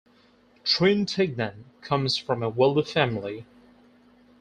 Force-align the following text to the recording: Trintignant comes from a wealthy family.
Trintignant 0.65 1.61
comes 1.81 2.17
from 2.17 2.41
a 2.41 2.49
wealthy 2.49 2.91
family. 2.91 3.45